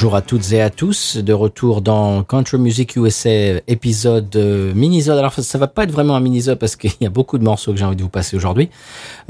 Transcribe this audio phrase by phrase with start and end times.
[0.00, 5.18] Bonjour à toutes et à tous, de retour dans Country Music USA épisode euh, mini-zone.
[5.18, 7.72] Alors ça va pas être vraiment un mini-zone parce qu'il y a beaucoup de morceaux
[7.72, 8.70] que j'ai envie de vous passer aujourd'hui.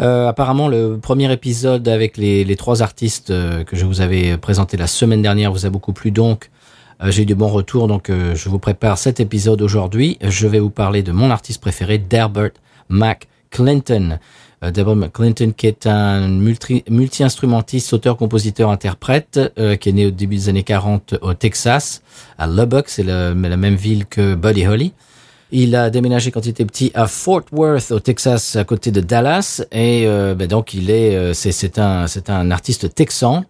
[0.00, 4.76] Euh, apparemment le premier épisode avec les, trois artistes euh, que je vous avais présenté
[4.76, 6.52] la semaine dernière vous a beaucoup plu donc
[7.04, 10.18] j'ai eu de bons retours donc je vous prépare cet épisode aujourd'hui.
[10.22, 12.52] Je vais vous parler de mon artiste préféré, Delbert
[12.90, 14.20] McClinton.
[14.62, 20.10] Delbert McClinton qui est un multi- multi-instrumentiste, auteur, compositeur, interprète, euh, qui est né au
[20.10, 22.02] début des années 40 au Texas,
[22.38, 24.92] à Lubbock, c'est la même ville que Buddy Holly.
[25.52, 29.00] Il a déménagé quand il était petit à Fort Worth au Texas, à côté de
[29.00, 33.44] Dallas, et euh, ben donc il est, euh, c'est un c'est un artiste texan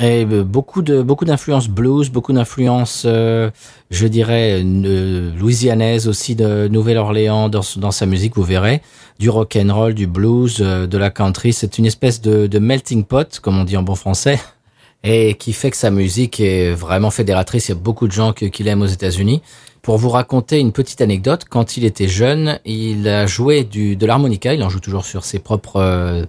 [0.00, 3.50] et euh, beaucoup de beaucoup d'influences blues, beaucoup d'influences, euh,
[3.90, 8.80] je dirais euh, louisianaises aussi de Nouvelle-Orléans dans sa musique, vous verrez,
[9.18, 11.52] du rock and roll, du blues, euh, de la country.
[11.52, 14.40] C'est une espèce de, de melting pot, comme on dit en bon français,
[15.04, 17.68] et qui fait que sa musique est vraiment fédératrice.
[17.68, 19.42] Il y a beaucoup de gens que- qui l'aiment aux États-Unis.
[19.82, 24.06] Pour vous raconter une petite anecdote, quand il était jeune, il a joué du, de
[24.06, 24.52] l'harmonica.
[24.54, 26.24] Il en joue toujours sur ses propres euh,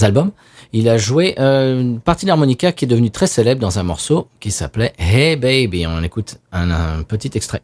[0.00, 0.30] albums.
[0.76, 3.84] Il a joué euh, une partie de l'harmonica qui est devenue très célèbre dans un
[3.84, 5.86] morceau qui s'appelait Hey Baby.
[5.86, 7.62] On écoute un petit extrait.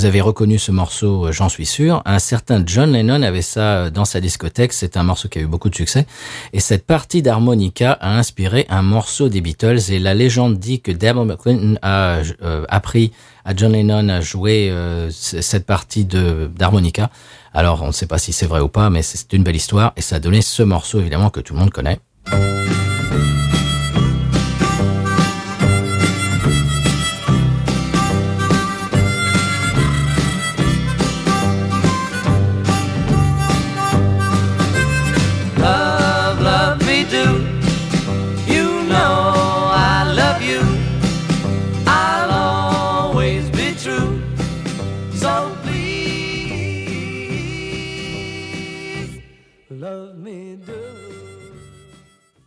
[0.00, 2.00] Vous avez reconnu ce morceau, euh, j'en suis sûr.
[2.06, 4.72] Un certain John Lennon avait ça euh, dans sa discothèque.
[4.72, 6.06] C'est un morceau qui a eu beaucoup de succès.
[6.54, 9.90] Et cette partie d'harmonica a inspiré un morceau des Beatles.
[9.90, 13.12] Et la légende dit que Delbert McClinton a euh, appris
[13.44, 14.72] à John Lennon à jouer
[15.10, 17.10] cette partie d'harmonica.
[17.52, 19.92] Alors, on ne sait pas si c'est vrai ou pas, mais c'est une belle histoire.
[19.98, 21.98] Et ça a donné ce morceau, évidemment, que tout le monde connaît.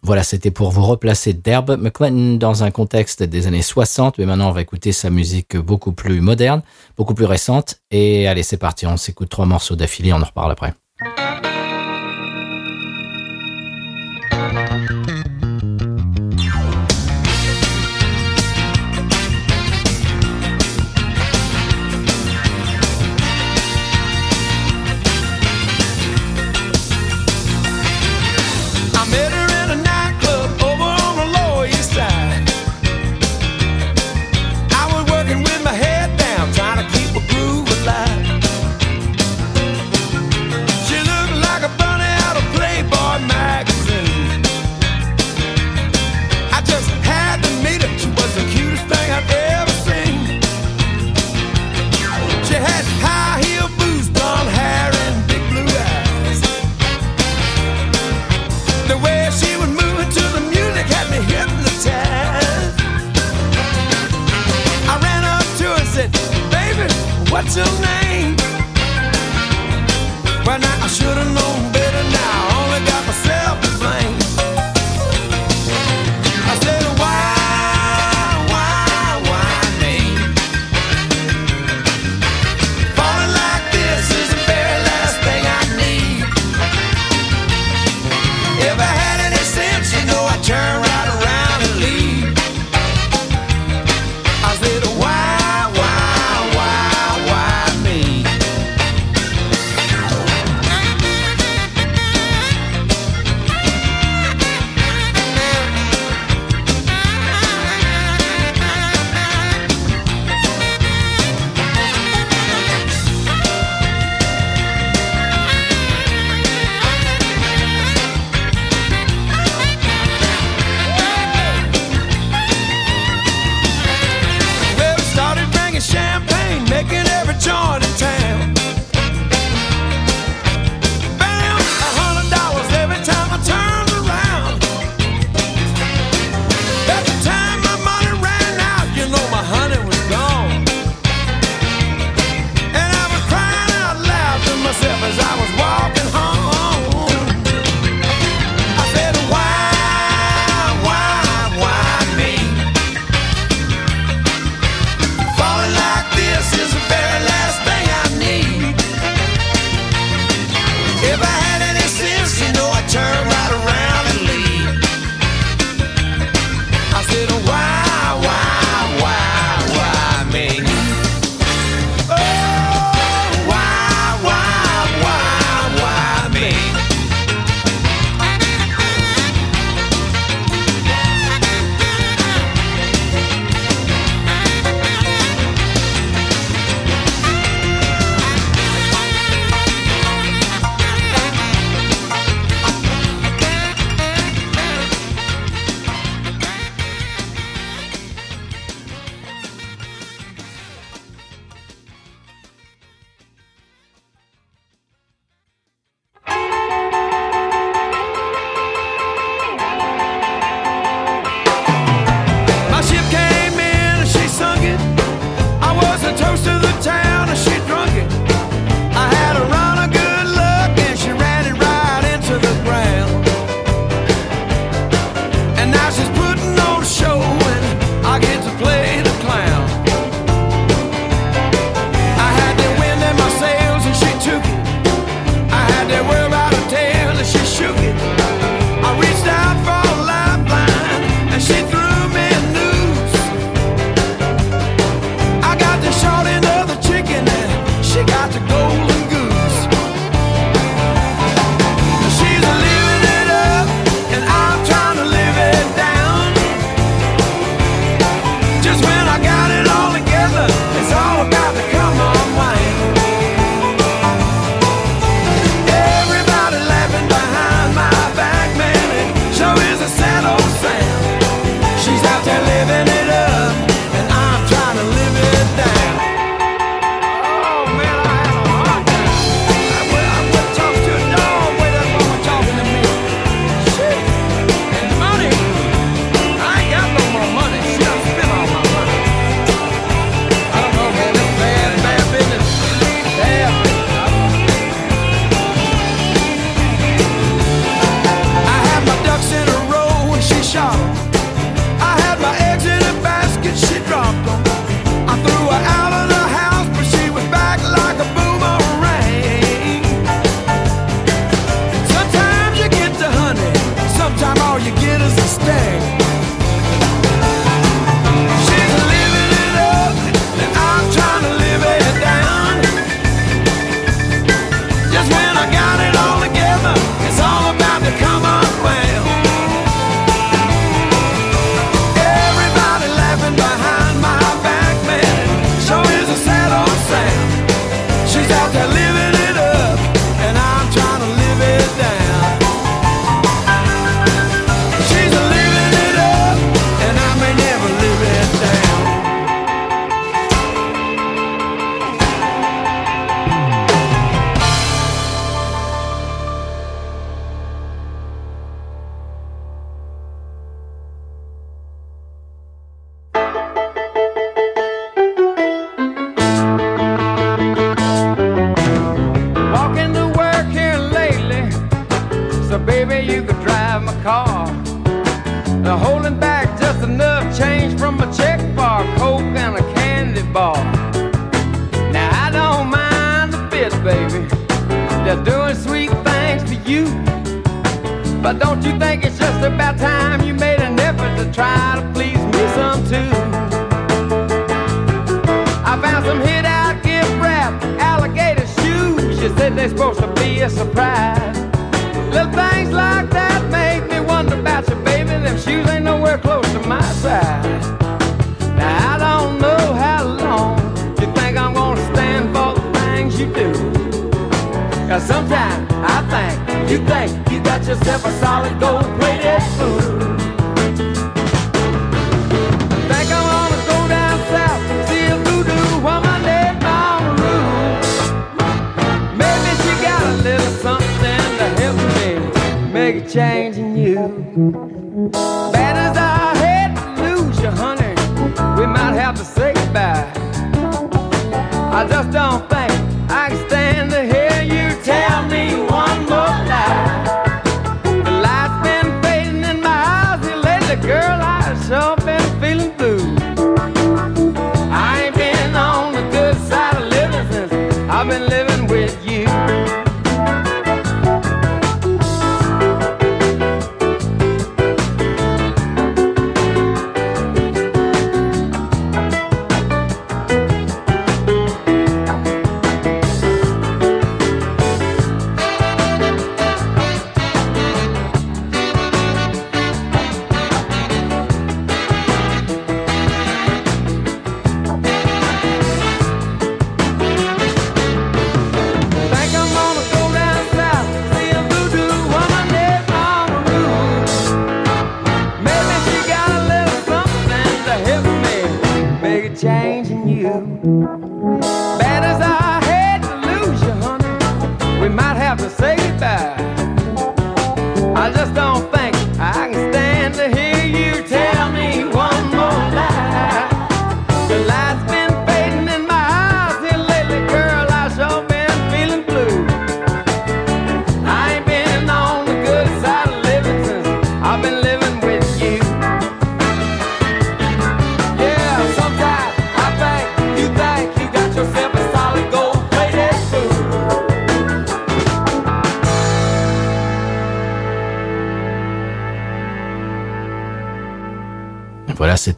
[0.05, 4.49] Voilà, c'était pour vous replacer d'Herb McClinton dans un contexte des années 60, mais maintenant
[4.49, 6.61] on va écouter sa musique beaucoup plus moderne,
[6.97, 7.79] beaucoup plus récente.
[7.89, 10.73] Et allez, c'est parti, on s'écoute trois morceaux d'affilée, on en reparle après.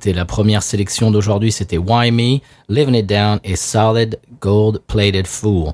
[0.05, 1.51] C'était la première sélection d'aujourd'hui.
[1.51, 2.37] C'était Why Me,
[2.69, 5.71] Living It Down et Solid Gold Plated Fool.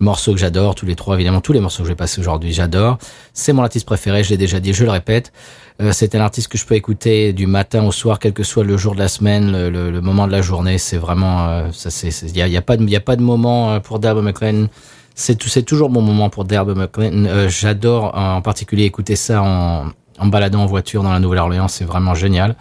[0.00, 2.52] Morceau que j'adore, tous les trois, évidemment, tous les morceaux que je vais passer aujourd'hui,
[2.52, 2.98] j'adore.
[3.32, 5.32] C'est mon artiste préféré, je l'ai déjà dit, je le répète.
[5.80, 8.64] Euh, c'est un artiste que je peux écouter du matin au soir, quel que soit
[8.64, 10.78] le jour de la semaine, le, moment de la journée.
[10.78, 14.22] C'est vraiment, euh, ça, il y a, y a pas de, moment euh, pour Derby
[14.22, 14.66] McLean.
[15.14, 17.48] C'est toujours mon moment pour Derby McLean.
[17.48, 21.68] J'adore en particulier écouter ça en, en baladant en voiture dans la Nouvelle-Orléans.
[21.68, 22.56] C'est vraiment génial.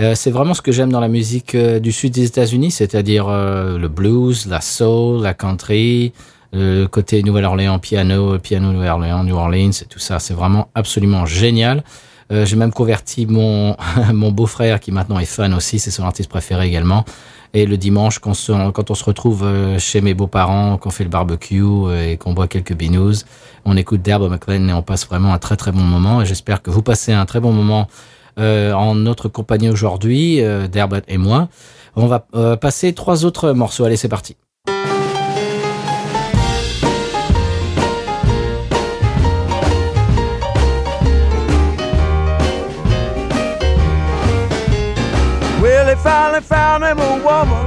[0.00, 3.26] Euh, c'est vraiment ce que j'aime dans la musique euh, du sud des États-Unis, c'est-à-dire
[3.28, 6.12] euh, le blues, la soul, la country,
[6.52, 10.18] le côté Nouvelle-Orléans piano, piano Nouvelle-Orléans, New Orleans, et tout ça.
[10.18, 11.84] C'est vraiment absolument génial.
[12.32, 13.76] Euh, J'ai même converti mon
[14.12, 17.04] mon beau-frère qui maintenant est fan aussi, c'est son artiste préféré également.
[17.52, 18.34] Et le dimanche, quand,
[18.72, 22.32] quand on se retrouve euh, chez mes beaux-parents, qu'on fait le barbecue euh, et qu'on
[22.32, 23.24] boit quelques binous,
[23.64, 26.20] on écoute Derby McLean et on passe vraiment un très très bon moment.
[26.20, 30.42] Et j'espère que vous passez un très bon moment euh, euh, en notre compagnie aujourd'hui,
[30.42, 31.48] euh, d'Herbert et moi.
[31.94, 33.84] On va euh, passer trois autres morceaux.
[33.84, 34.36] Allez, c'est parti.
[46.02, 47.64] finally found him a woman.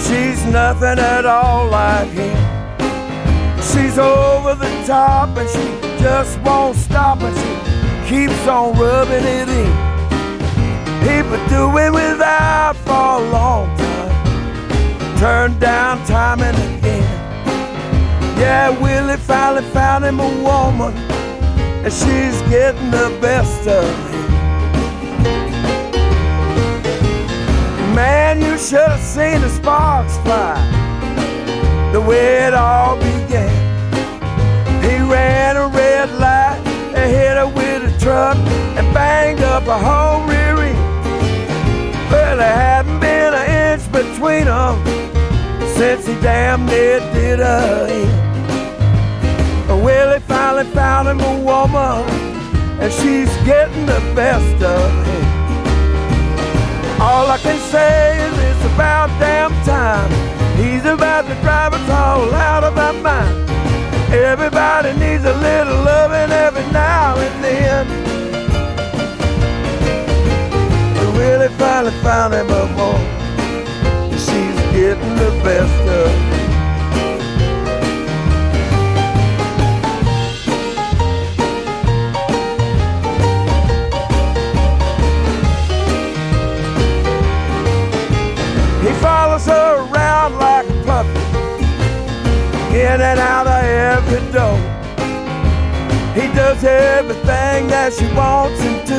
[0.00, 2.36] She's nothing at all like him.
[3.60, 7.67] She's over the top and she just won't stop and she
[8.08, 9.88] keeps on rubbing it in.
[11.30, 15.18] Been doing without for a long time.
[15.18, 17.02] Turned down time and again.
[18.38, 20.94] Yeah, Willie finally found him a woman
[21.84, 24.28] and she's getting the best of him.
[27.94, 30.56] Man, you should have seen the sparks fly
[31.92, 33.52] the way it all began.
[34.82, 36.37] He ran a red light
[37.98, 38.36] truck
[38.76, 40.78] and banged up a whole rear end.
[42.10, 44.76] Well, there hadn't been an inch between them
[45.76, 48.28] since he damn near did her in.
[49.82, 52.02] Willie finally found him a woman,
[52.80, 55.26] and she's getting the best of him.
[57.00, 60.10] All I can say is it's about damn time.
[60.56, 63.57] He's about to drive us all out of our mind.
[64.10, 67.86] Everybody needs a little loving every now and then.
[70.94, 73.06] But Willie finally found him a woman.
[74.12, 76.37] She's getting the best of
[97.98, 98.98] she wants him to,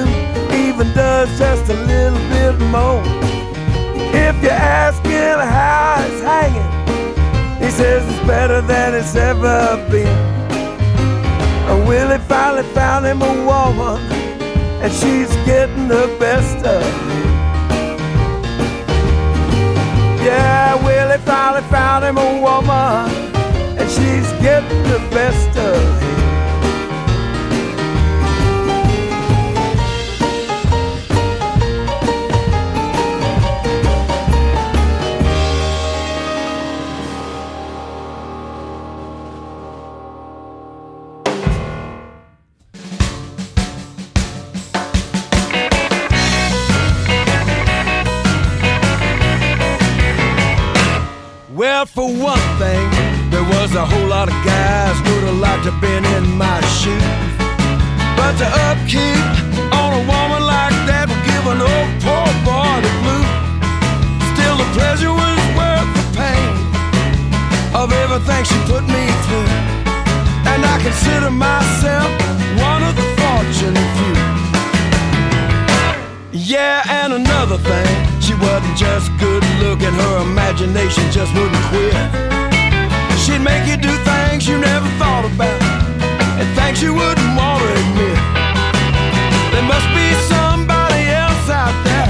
[0.53, 3.01] even does just a little bit more.
[4.11, 10.07] If you ask him how it's hanging, he says it's better than it's ever been.
[11.69, 14.01] And Willie finally found him a woman,
[14.83, 17.29] and she's getting the best of him.
[20.25, 23.09] Yeah, Willie finally found him a woman,
[23.79, 26.08] and she's getting the best of him.
[53.69, 57.05] Was a whole lot of guys would have liked to been in my shoes.
[58.17, 59.25] But the upkeep
[59.73, 63.29] on a woman like that would give an old poor boy the blues.
[64.33, 66.53] Still, the pleasure was worth the pain
[67.77, 69.51] of everything she put me through.
[70.49, 72.09] And I consider myself
[72.57, 74.17] one of the fortunate few.
[76.31, 82.48] Yeah, and another thing, she wasn't just good looking, her imagination just wouldn't quit.
[83.29, 85.61] She'd make you do things you never thought about,
[86.41, 88.17] and things you wouldn't want to admit.
[89.53, 92.09] There must be somebody else out there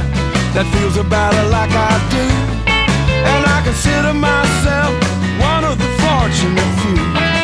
[0.55, 2.25] that feels about her like I do.
[2.71, 4.95] And I consider myself
[5.43, 7.38] one of the fortunate few.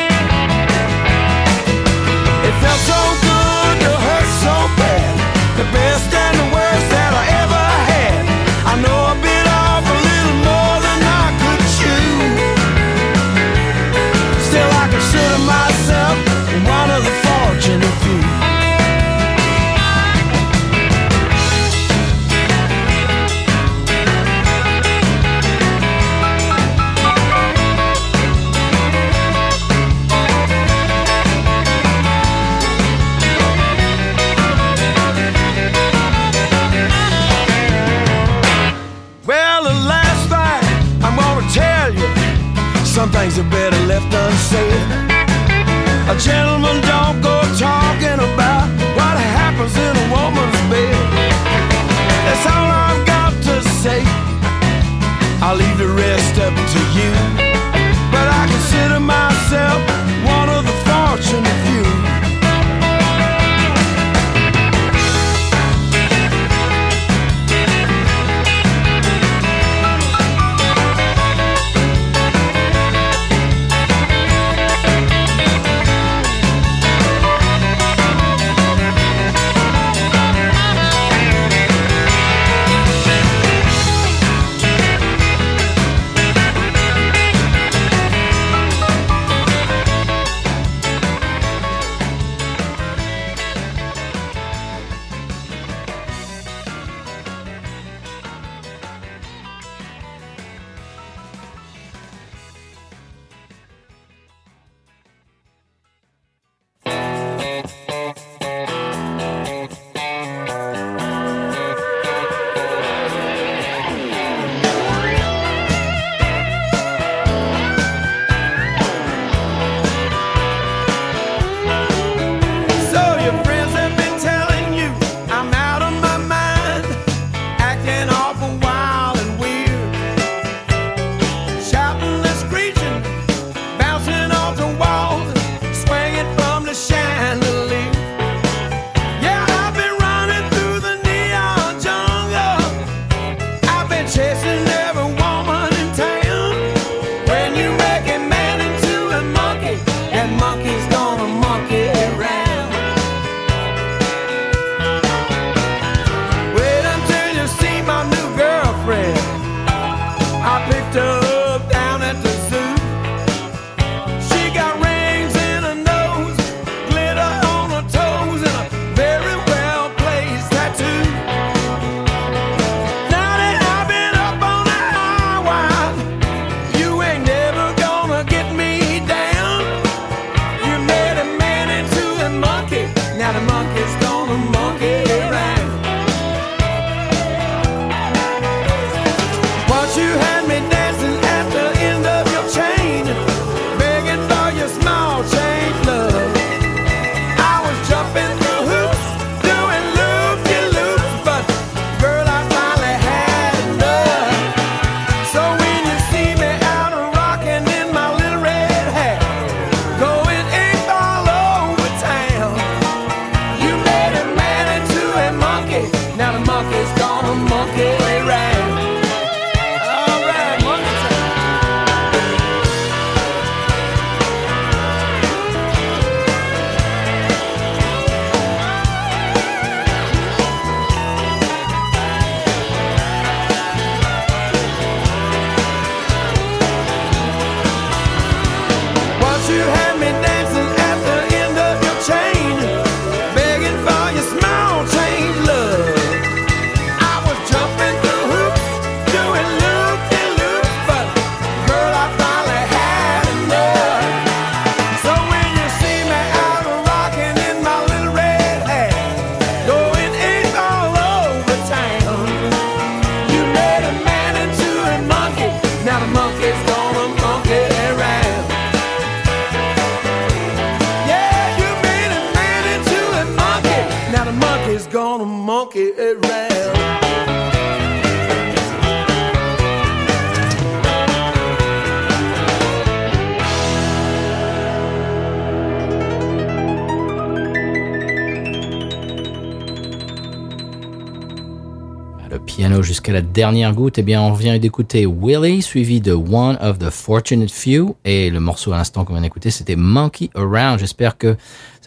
[293.05, 296.89] Jusqu'à la dernière goutte, eh bien, on vient d'écouter Willie, suivi de One of the
[296.89, 300.79] Fortunate Few, et le morceau à l'instant qu'on vient d'écouter, c'était Monkey Around.
[300.79, 301.37] J'espère que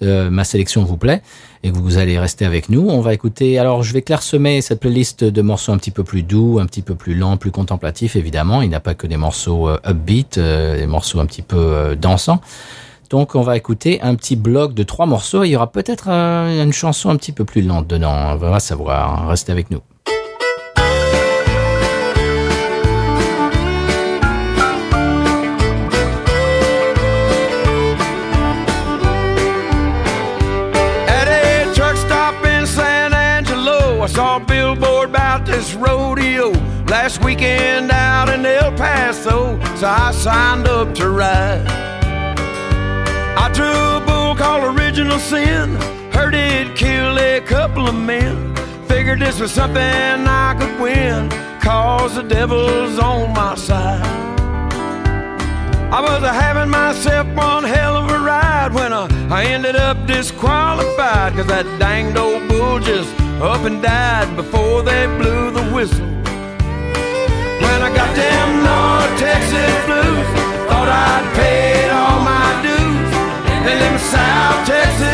[0.02, 1.22] euh, ma sélection vous plaît
[1.64, 2.88] et que vous allez rester avec nous.
[2.88, 6.22] On va écouter, alors je vais clairsemer cette playlist de morceaux un petit peu plus
[6.22, 8.62] doux, un petit peu plus lents, plus contemplatifs, évidemment.
[8.62, 11.56] Il n'y a pas que des morceaux euh, upbeat, euh, des morceaux un petit peu
[11.56, 12.40] euh, dansants.
[13.10, 15.42] Donc on va écouter un petit bloc de trois morceaux.
[15.42, 18.34] Il y aura peut-être une chanson un petit peu plus lente dedans.
[18.34, 19.26] On va savoir.
[19.26, 19.80] Restez avec nous.
[37.08, 41.66] Last weekend out in El Paso, so I signed up to ride.
[43.34, 43.64] I drew
[43.96, 45.76] a bull called Original Sin,
[46.12, 48.54] heard it kill a couple of men.
[48.88, 51.30] Figured this was something I could win,
[51.62, 54.04] cause the devil's on my side.
[55.90, 61.32] I was having myself one hell of a ride when I, I ended up disqualified.
[61.32, 63.08] Cause that danged old bull just
[63.40, 66.17] up and died before they blew the whistle.
[67.64, 70.28] When I got them North Texas blues,
[70.68, 73.10] thought I'd paid all my dues.
[73.64, 75.07] Then them South Texas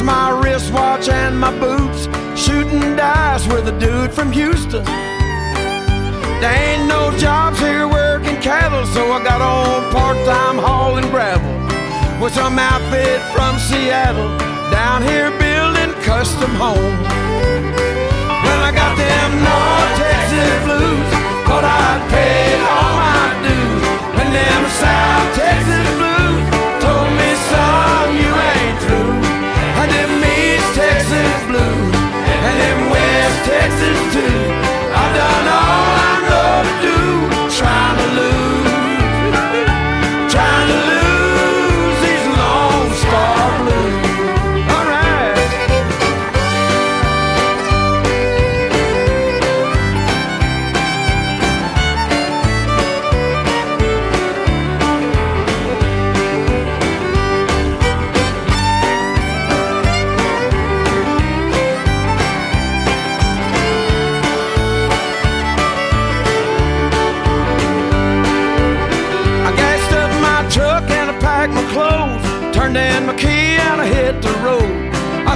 [0.00, 4.82] I my wristwatch and my boots, shooting dice with a dude from Houston.
[6.40, 11.52] There ain't no jobs here working cattle, so I got on part-time hauling gravel
[12.18, 14.38] with some outfit from Seattle
[14.70, 17.04] down here building custom homes.
[18.44, 21.10] When I got them North Texas blues,
[21.44, 23.84] thought I'd paid all my dues.
[24.16, 26.09] When them South Texas blues
[33.50, 34.09] Texas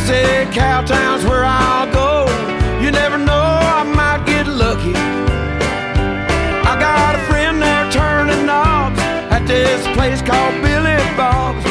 [0.04, 2.28] I said, Cowtown's where I'll go.
[2.84, 4.92] You never know, I might get lucky.
[4.92, 9.00] I got a friend there turning knobs
[9.32, 11.64] at this place called Billy Bob's.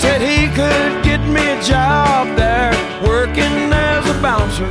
[0.00, 2.70] Said he could get me a job there
[3.02, 4.70] working as a bouncer.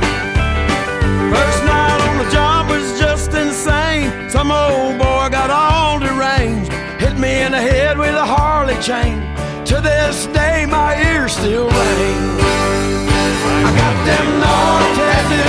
[1.28, 4.30] First night on the job was just insane.
[4.30, 9.20] Some old boy got all deranged, hit me in the head with a Harley chain.
[9.66, 12.63] To this day, my ears still ring.
[13.66, 15.43] I got them North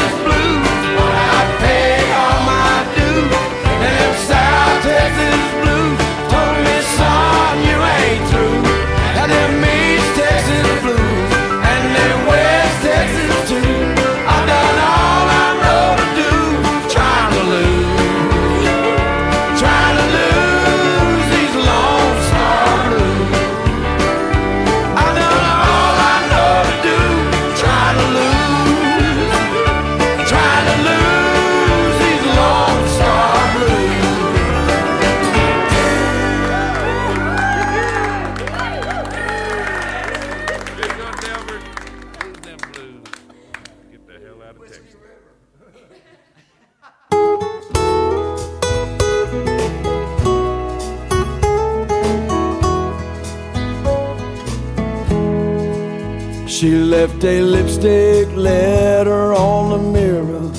[57.23, 60.51] A lipstick letter on the mirror,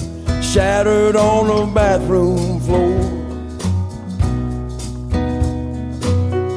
[0.42, 2.98] shattered on the bathroom floor.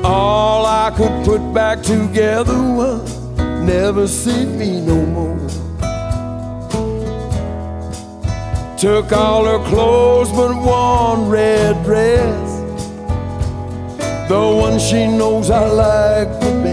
[0.03, 3.19] All I could put back together was
[3.61, 5.47] never see me no more.
[8.79, 12.49] Took all her clothes but one red dress,
[14.27, 16.68] the one she knows I like the best.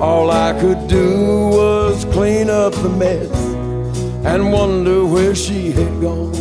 [0.00, 3.30] All I could do was clean up the mess
[4.26, 6.34] and wonder where she had gone.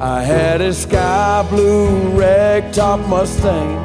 [0.00, 3.76] I had a sky blue ragtop Mustang,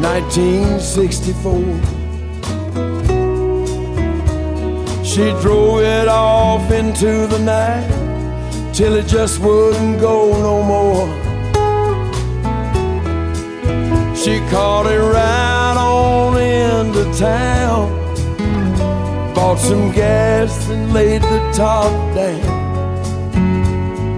[0.00, 1.54] 1964.
[5.04, 7.88] She drove it off into the night
[8.72, 11.29] till it just wouldn't go no more.
[14.22, 17.88] She caught it right on into town,
[19.34, 22.60] bought some gas and laid the top down.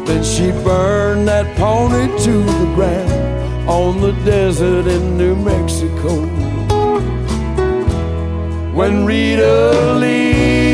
[0.05, 6.27] Then she burned that pony to the ground on the desert in New Mexico.
[8.75, 10.72] When Rita leaves,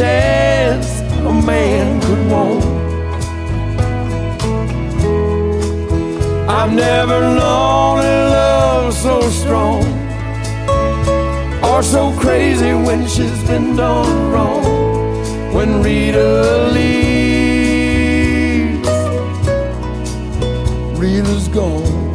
[0.00, 2.64] chance a man could want.
[6.48, 9.84] I've never known a love so strong
[11.62, 14.64] or so crazy when she's been done wrong.
[15.52, 17.68] When Rita leaves,
[20.98, 22.09] Rita's gone.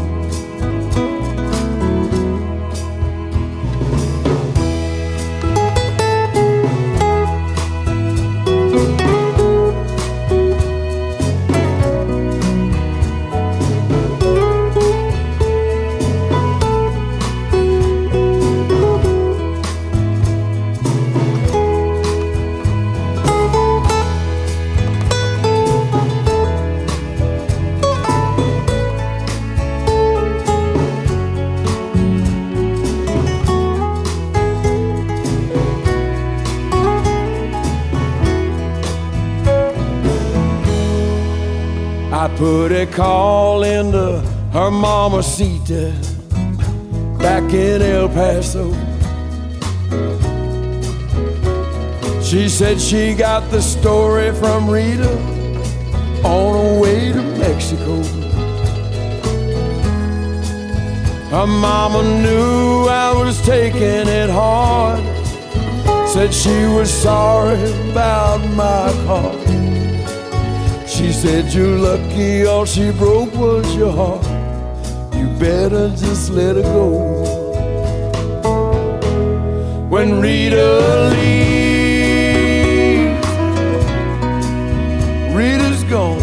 [42.37, 44.19] Put a call into
[44.51, 45.93] her mama Sita
[46.33, 48.73] uh, back in El Paso.
[52.21, 55.13] She said she got the story from Rita
[56.25, 58.01] on her way to Mexico.
[61.29, 64.99] Her mama knew I was taking it hard.
[66.09, 69.24] Said she was sorry about my car.
[71.21, 74.23] Said, You're lucky, all she broke was your heart.
[75.15, 77.23] You better just let her go.
[79.89, 82.45] When Rita leaves,
[85.34, 86.19] Rita's gone.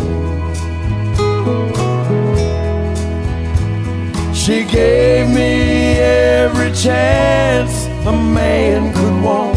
[4.34, 9.51] She gave me every chance a man could want.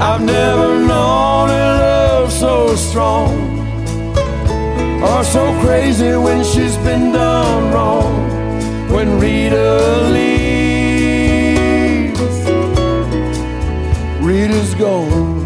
[0.00, 3.58] I've never known a love so strong
[5.02, 8.28] or so crazy when she's been done wrong.
[8.92, 10.38] When Rita leaves,
[14.24, 15.36] Rita's gone.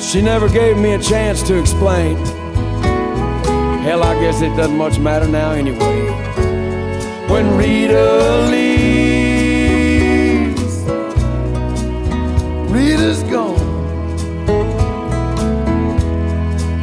[0.00, 2.16] She never gave me a chance to explain.
[3.84, 6.10] Hell, I guess it doesn't much matter now anyway.
[7.28, 9.17] When Rita leaves,
[12.98, 13.54] Rita's gone.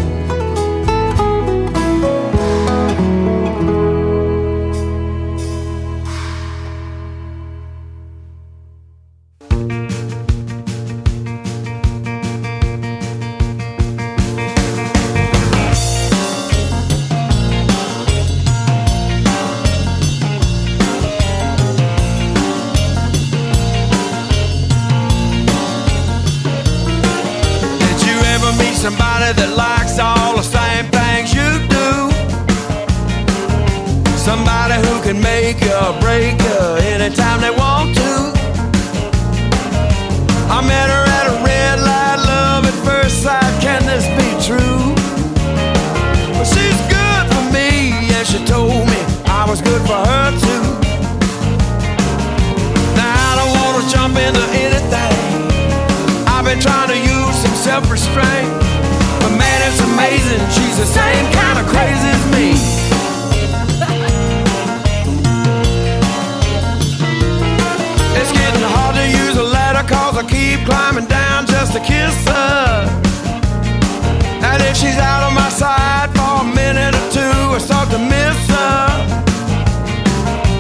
[57.73, 58.53] Self-restraint.
[59.23, 60.43] But man, it's amazing.
[60.57, 62.49] She's the same kind of crazy as me.
[68.21, 72.15] It's getting hard to use a ladder cause I keep climbing down just to kiss
[72.29, 72.85] her.
[74.49, 78.01] And if she's out of my sight for a minute or two, I start to
[78.15, 78.85] miss her.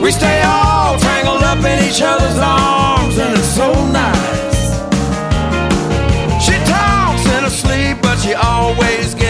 [0.02, 4.41] We stay all tangled up in each other's arms, and it's so nice.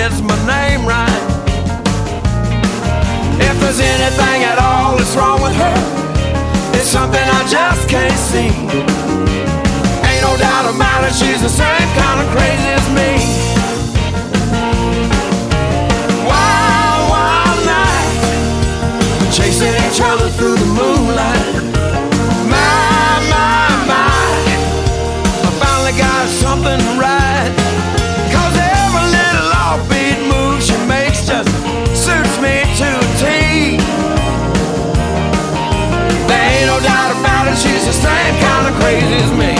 [0.02, 1.22] Gets my name right.
[3.38, 5.78] If there's anything at all that's wrong with her,
[6.74, 8.50] it's something I just can't see.
[10.08, 13.10] Ain't no doubt about it, she's the same kind of crazy as me.
[16.26, 21.41] Wild, wild night, chasing each other through the moonlight.
[38.02, 39.51] Same kind of crazy as me.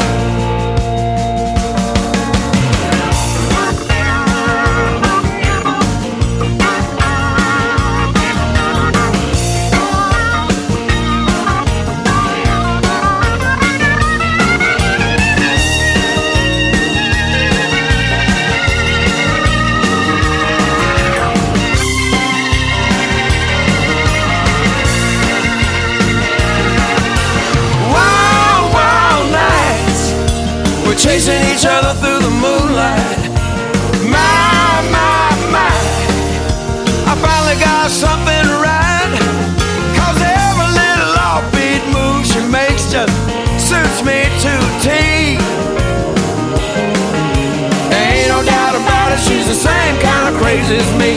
[50.53, 51.13] Crazy as me.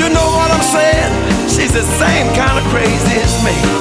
[0.00, 1.48] You know what I'm saying?
[1.50, 3.79] She's the same kind of crazy as me.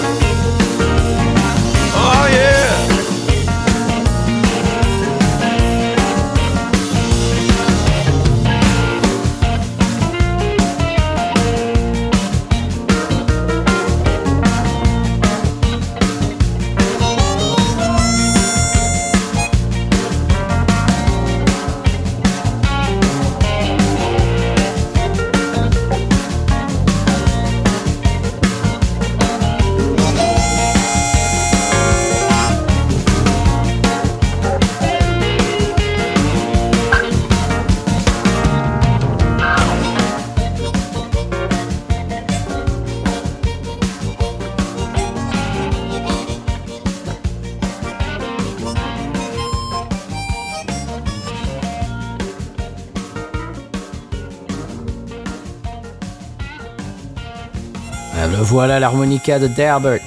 [58.79, 60.01] L'harmonica de Derbert.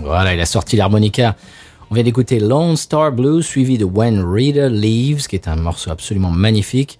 [0.00, 1.36] Voilà, il a sorti l'harmonica.
[1.90, 5.90] On vient d'écouter Lone Star Blues suivi de When Reader Leaves, qui est un morceau
[5.90, 6.98] absolument magnifique.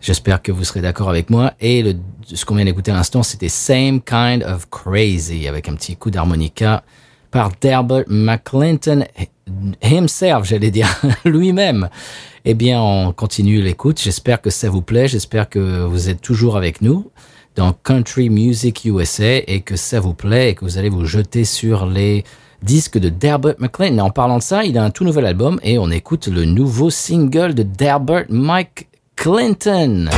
[0.00, 1.52] J'espère que vous serez d'accord avec moi.
[1.60, 5.74] Et le, ce qu'on vient d'écouter à l'instant, c'était Same Kind of Crazy, avec un
[5.74, 6.82] petit coup d'harmonica
[7.30, 9.04] par Derbert McClinton
[9.82, 10.88] himself, j'allais dire,
[11.24, 11.88] lui-même.
[12.44, 14.00] Eh bien, on continue l'écoute.
[14.00, 15.08] J'espère que ça vous plaît.
[15.08, 17.10] J'espère que vous êtes toujours avec nous
[17.56, 21.44] dans Country Music USA et que ça vous plaît et que vous allez vous jeter
[21.44, 22.24] sur les
[22.62, 23.98] disques de Derbert McClinton.
[24.00, 26.90] En parlant de ça, il a un tout nouvel album et on écoute le nouveau
[26.90, 30.10] single de Derbert Mike Clinton.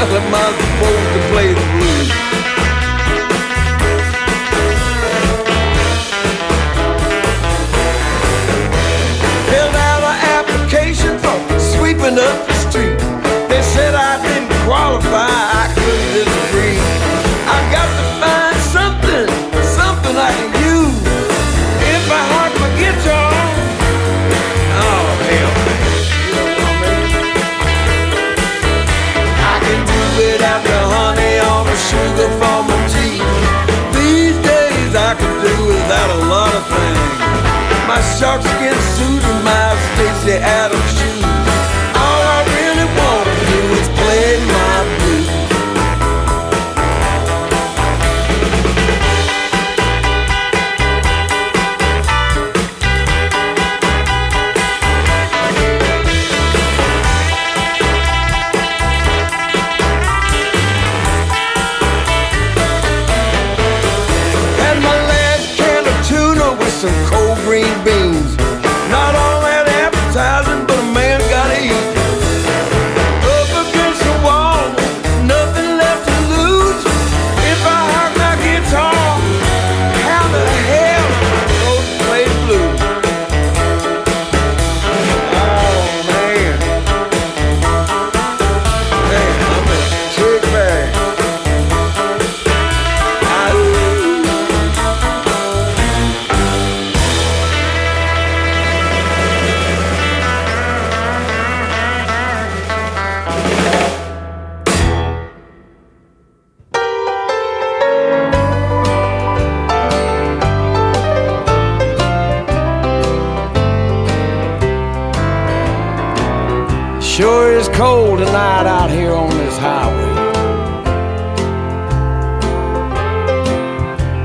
[0.00, 1.89] Hell am I supposed to play the blues?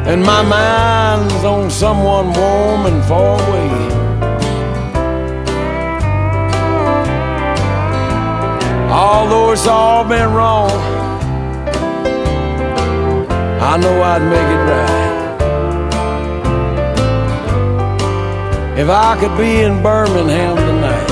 [0.07, 3.71] And my mind's on someone warm and far away.
[8.91, 10.69] Although it's all been wrong,
[13.59, 15.05] I know I'd make it right.
[18.77, 21.11] If I could be in Birmingham tonight.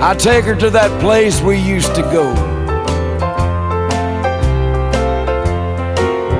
[0.00, 2.57] I'd take her to that place we used to go.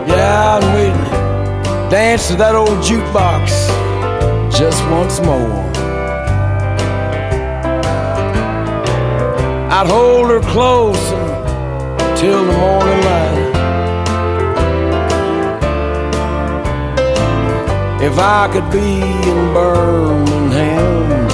[0.09, 3.49] Yeah, and we'd dance to that old jukebox
[4.51, 5.69] just once more.
[9.71, 11.13] I'd hold her close
[12.09, 13.49] until the morning light.
[18.03, 21.28] If I could be in Birmingham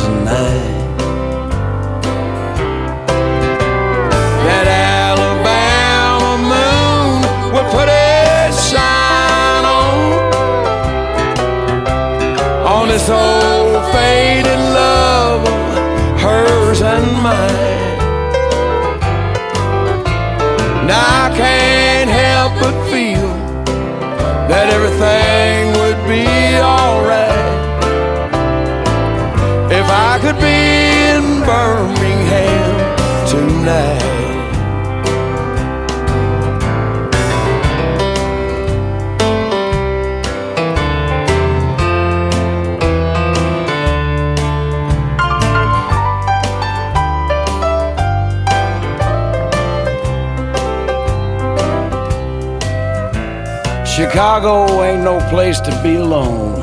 [54.15, 56.63] Chicago ain't no place to be alone.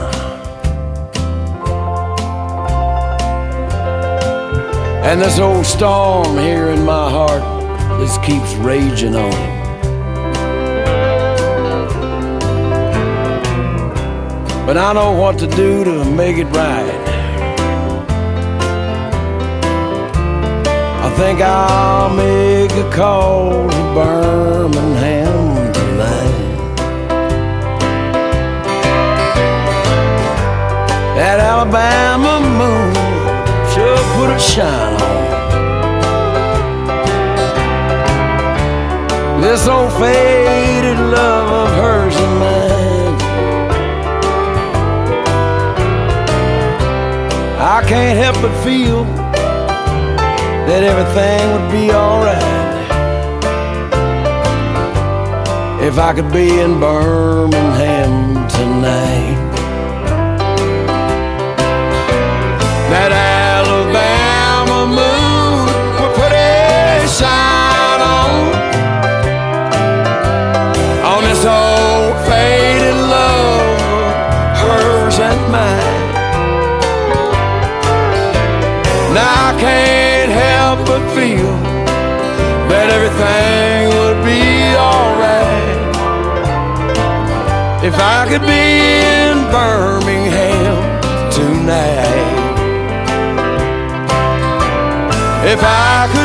[5.04, 7.43] And this old storm here in my heart
[7.99, 9.34] just keeps raging on.
[14.66, 16.95] But I know what to do to make it right.
[21.06, 25.61] I think I'll make a call to Birmingham
[31.32, 32.92] That Alabama moon
[33.72, 35.24] sure put a shine on.
[39.40, 43.16] This old faded love of hers and mine.
[47.62, 49.06] I can't help but feel
[50.68, 52.44] that everything would be alright
[55.82, 59.51] if I could be in Birmingham tonight.
[62.92, 65.66] That Alabama moon
[65.96, 68.32] will put a shine on
[71.12, 73.80] on this old faded love
[74.62, 76.04] hers and mine.
[79.16, 81.56] Now I can't help but feel
[82.72, 84.44] that everything would be
[84.76, 85.80] alright
[87.88, 88.64] if I could be
[89.16, 90.31] in Birmingham
[95.52, 96.21] If I could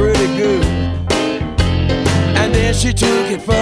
[0.00, 0.64] pretty good.
[2.40, 3.59] And then she took it from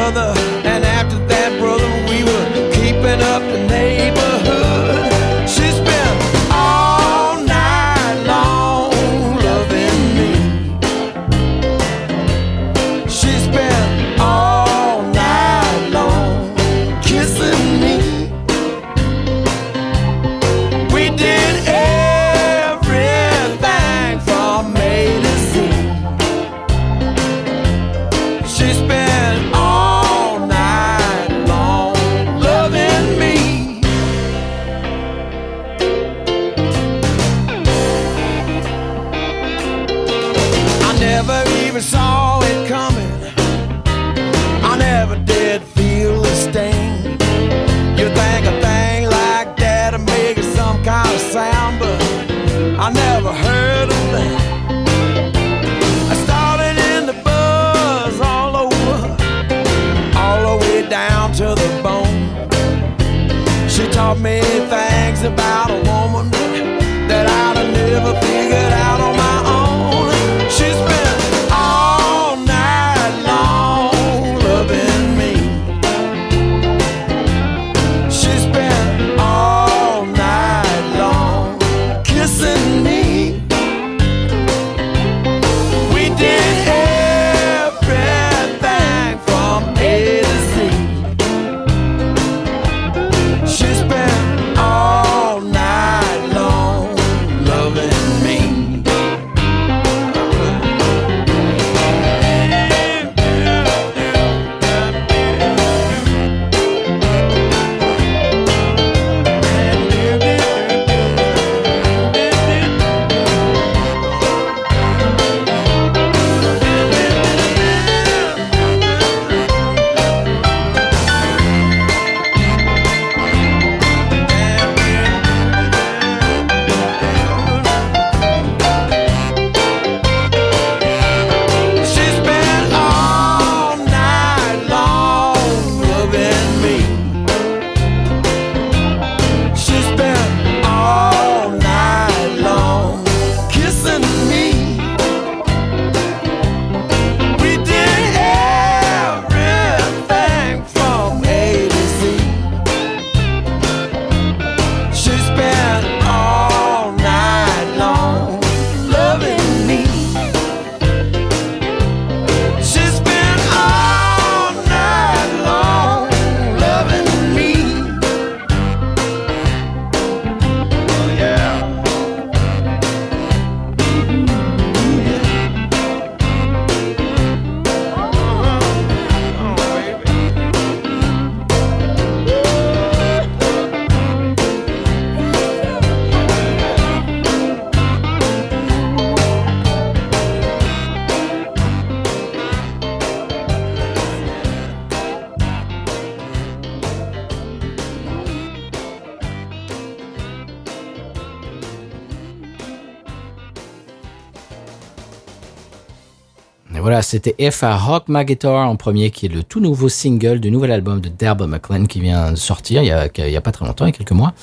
[207.09, 210.51] c'était F à Rock My Guitar en premier, qui est le tout nouveau single du
[210.51, 213.51] nouvel album de Derb McLean qui vient de sortir il y, a, y a pas
[213.51, 214.35] très longtemps, il y a quelques mois.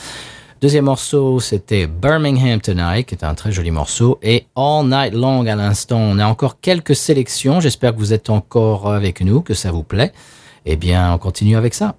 [0.61, 5.45] Deuxième morceau, c'était Birmingham Tonight, qui est un très joli morceau, et All Night Long
[5.45, 5.99] à l'instant.
[5.99, 9.84] On a encore quelques sélections, j'espère que vous êtes encore avec nous, que ça vous
[9.84, 10.11] plaît.
[10.66, 11.95] Eh bien, on continue avec ça.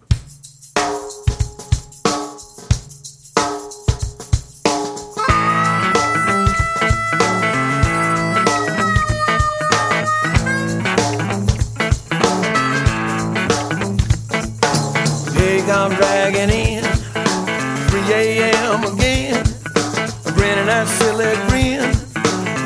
[21.17, 21.95] scarlet grin,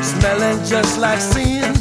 [0.03, 1.72] smelling just like sin.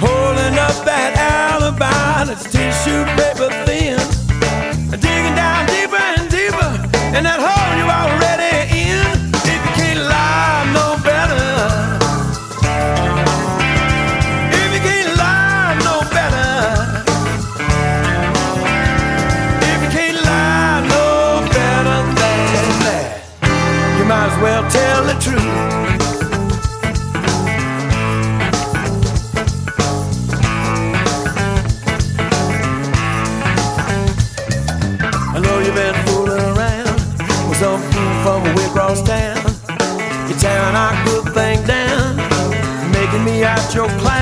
[0.00, 3.98] Holding up that alibi that's tissue paper thin.
[4.90, 7.63] Digging down deeper and deeper in that hole.
[43.74, 44.13] your class.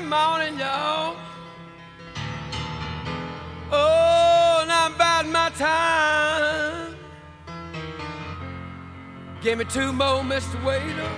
[0.00, 1.16] the morning, y'all.
[3.72, 6.94] Oh, and I bide my time.
[9.42, 10.62] Give me two more, Mr.
[10.64, 11.10] Waiter.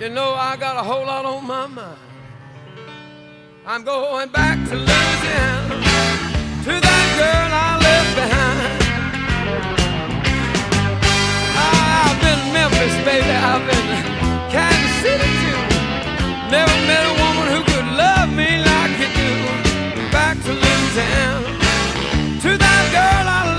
[0.00, 1.98] You know I got a whole lot on my mind.
[3.66, 5.68] I'm going back to Louisiana
[6.64, 8.82] to that girl I left behind.
[11.66, 13.30] I've been Memphis, baby.
[13.30, 13.88] I've been
[14.50, 15.43] Kansas City.
[16.54, 19.30] Never met a woman who could love me like you do.
[20.12, 21.40] Back to Louisiana,
[22.42, 23.53] to that girl I love.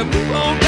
[0.00, 0.59] to move on.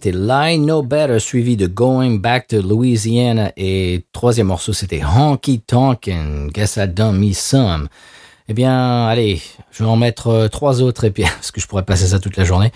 [0.00, 5.58] C'était Lie No Better suivi de Going Back to Louisiana et troisième morceau c'était Honky
[5.58, 7.88] Tonkin, Guess I Done Me Some.
[8.48, 9.42] Eh bien, allez,
[9.72, 12.20] je vais en mettre euh, trois autres et puis parce que je pourrais passer ça
[12.20, 12.70] toute la journée.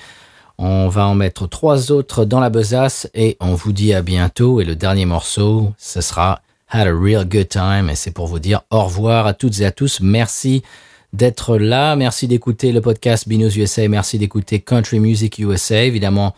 [0.58, 4.60] On va en mettre trois autres dans la besace et on vous dit à bientôt.
[4.60, 8.40] Et le dernier morceau, ce sera Had a Real Good Time et c'est pour vous
[8.40, 10.00] dire au revoir à toutes et à tous.
[10.00, 10.64] Merci
[11.12, 11.94] d'être là.
[11.94, 13.86] Merci d'écouter le podcast Binous USA.
[13.86, 15.84] Merci d'écouter Country Music USA.
[15.84, 16.34] Évidemment,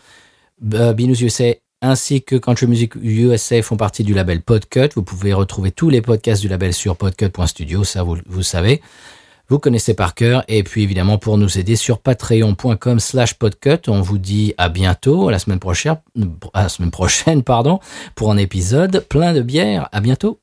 [0.61, 4.89] Binous USA ainsi que Country Music USA font partie du label Podcut.
[4.95, 8.81] Vous pouvez retrouver tous les podcasts du label sur podcut.studio, ça vous, savez.
[9.47, 10.43] Vous connaissez par cœur.
[10.47, 15.27] Et puis évidemment, pour nous aider sur patreon.com slash podcut, on vous dit à bientôt,
[15.27, 15.97] à la semaine prochaine,
[16.67, 17.79] semaine prochaine, pardon,
[18.15, 19.89] pour un épisode plein de bière.
[19.91, 20.39] À bientôt.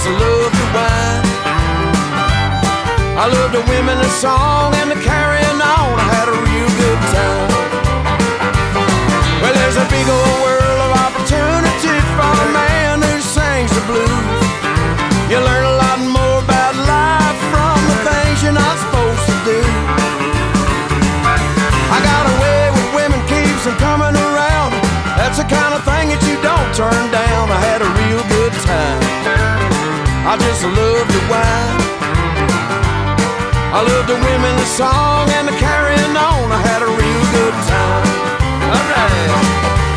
[0.00, 1.24] just love to wine.
[3.20, 5.92] I love the women, the song, and the carrying on.
[6.00, 7.50] I had a real good time.
[9.44, 14.44] Well, there's a big old world of opportunity for a man who sings the blues.
[15.28, 19.60] You learn a lot more about life from the things you're not supposed to do.
[21.92, 24.72] I got a way with women, keeps them coming around.
[25.20, 27.52] That's the kind of thing that you don't turn down.
[27.52, 29.49] I had a real good time.
[30.22, 31.80] I just love the wine.
[33.72, 36.52] I love the women, the song, and the carrying on.
[36.52, 38.04] I had a real good time.
[38.68, 39.89] All right.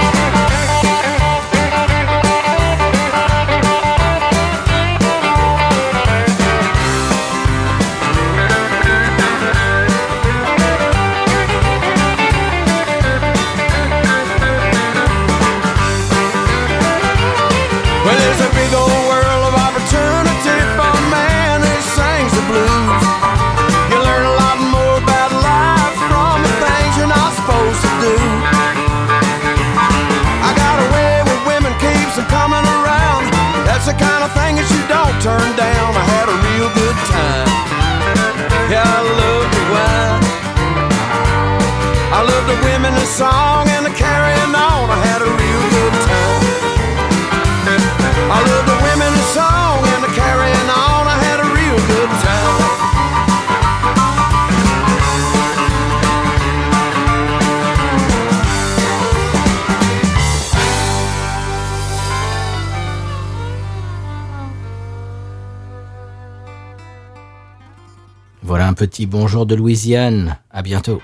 [35.24, 35.96] turned down.
[35.96, 37.48] I had a real good time.
[38.68, 40.24] Yeah, I loved the wine.
[42.12, 44.84] I loved the women, the song, and the carrying on.
[44.92, 46.44] I had a real good time.
[48.36, 49.93] I loved the women, the song.
[68.74, 70.36] Un petit bonjour de Louisiane.
[70.50, 71.00] À bientôt.